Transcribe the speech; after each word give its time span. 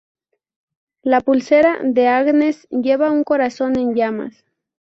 La 1.03 1.19
pulsera 1.21 1.77
de 1.83 2.07
Agnes 2.07 2.67
lleva 2.71 3.11
un 3.11 3.23
corazón 3.23 3.75
en 3.77 3.93
llamas. 3.93 4.43